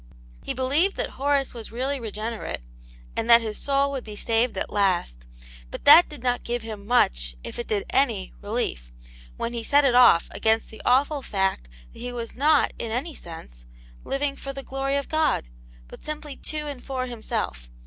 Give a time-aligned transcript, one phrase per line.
[0.41, 2.61] He believed that Horace was really regenerate,
[3.15, 5.27] a nd that his soul would be saved at last;
[5.69, 8.91] but that did not give him much, if it did any, relief,
[9.37, 13.13] when he set it off against the awful fact that he was not, in any
[13.13, 13.63] sense,
[14.03, 15.47] living forthe glory of God,
[15.87, 17.69] but simply to and for himself.